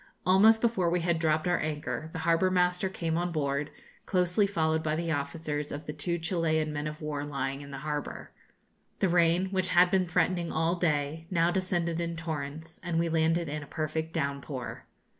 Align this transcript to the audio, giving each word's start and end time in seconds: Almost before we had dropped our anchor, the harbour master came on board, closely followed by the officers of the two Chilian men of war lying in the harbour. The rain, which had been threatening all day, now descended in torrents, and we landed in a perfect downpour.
Almost 0.25 0.61
before 0.61 0.89
we 0.89 1.01
had 1.01 1.19
dropped 1.19 1.47
our 1.47 1.59
anchor, 1.59 2.09
the 2.11 2.17
harbour 2.25 2.49
master 2.49 2.89
came 2.89 3.19
on 3.19 3.31
board, 3.31 3.69
closely 4.07 4.47
followed 4.47 4.81
by 4.81 4.95
the 4.95 5.11
officers 5.11 5.71
of 5.71 5.85
the 5.85 5.93
two 5.93 6.17
Chilian 6.17 6.73
men 6.73 6.87
of 6.87 7.03
war 7.03 7.23
lying 7.23 7.61
in 7.61 7.69
the 7.69 7.77
harbour. 7.85 8.31
The 8.97 9.09
rain, 9.09 9.49
which 9.51 9.69
had 9.69 9.91
been 9.91 10.07
threatening 10.07 10.51
all 10.51 10.73
day, 10.73 11.27
now 11.29 11.51
descended 11.51 12.01
in 12.01 12.15
torrents, 12.15 12.79
and 12.81 12.97
we 12.97 13.09
landed 13.09 13.47
in 13.47 13.61
a 13.61 13.67
perfect 13.67 14.11
downpour. 14.11 14.87